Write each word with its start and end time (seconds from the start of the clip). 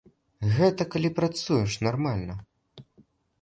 Гэта 0.53 0.87
калі 0.93 1.11
працуеш 1.19 1.77
нармальна. 1.89 2.39